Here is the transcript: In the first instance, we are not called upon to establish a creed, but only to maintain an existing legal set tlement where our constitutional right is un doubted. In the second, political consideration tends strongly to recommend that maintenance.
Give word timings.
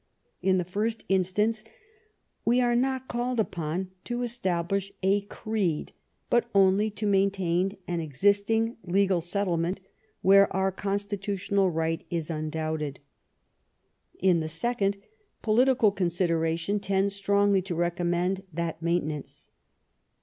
In 0.41 0.57
the 0.57 0.63
first 0.63 1.03
instance, 1.09 1.63
we 2.43 2.59
are 2.59 2.75
not 2.75 3.07
called 3.07 3.39
upon 3.39 3.91
to 4.05 4.23
establish 4.23 4.91
a 5.03 5.21
creed, 5.25 5.91
but 6.27 6.49
only 6.55 6.89
to 6.89 7.05
maintain 7.05 7.77
an 7.87 7.99
existing 7.99 8.77
legal 8.83 9.21
set 9.21 9.45
tlement 9.45 9.77
where 10.23 10.51
our 10.55 10.71
constitutional 10.71 11.69
right 11.69 12.03
is 12.09 12.31
un 12.31 12.49
doubted. 12.49 12.99
In 14.19 14.39
the 14.39 14.49
second, 14.49 14.97
political 15.43 15.91
consideration 15.91 16.79
tends 16.79 17.15
strongly 17.15 17.61
to 17.61 17.75
recommend 17.75 18.41
that 18.51 18.81
maintenance. 18.81 19.49